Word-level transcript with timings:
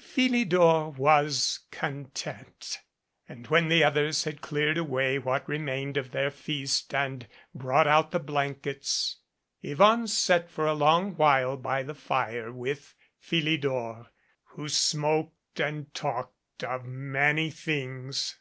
Philidor 0.00 0.90
was 0.90 1.64
content. 1.72 2.78
And 3.28 3.48
when 3.48 3.66
the 3.68 3.82
others 3.82 4.22
had 4.22 4.40
cleared 4.40 4.78
away 4.78 5.18
what 5.18 5.48
remained 5.48 5.96
of 5.96 6.12
their 6.12 6.30
feast 6.30 6.94
and 6.94 7.26
brought 7.52 7.88
out 7.88 8.12
the 8.12 8.20
blankets, 8.20 9.16
Yvonne 9.60 10.06
sat 10.06 10.48
for 10.52 10.68
a 10.68 10.72
long 10.72 11.16
while 11.16 11.56
by 11.56 11.82
the 11.82 11.96
fire 11.96 12.52
with 12.52 12.94
Philidor, 13.18 14.06
who 14.50 14.68
smoked 14.68 15.58
and 15.58 15.92
talked 15.92 16.62
of 16.62 16.84
many 16.86 17.50
things. 17.50 18.36